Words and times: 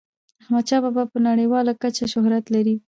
احمد 0.41 0.65
شاه 0.69 0.81
بابا 0.83 1.03
په 1.11 1.17
نړیواله 1.27 1.71
کچه 1.81 2.05
شهرت 2.13 2.45
لري. 2.55 2.75